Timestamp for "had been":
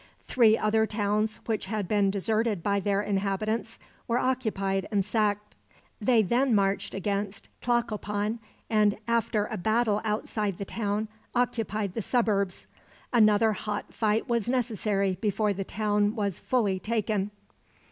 1.67-2.09